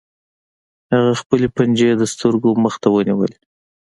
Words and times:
هغه 0.93 1.13
خپلې 1.21 1.47
پنجې 1.55 1.89
د 1.97 2.03
سترګو 2.13 2.49
مخې 2.63 2.79
ته 2.83 2.87
ونیولې 2.91 3.37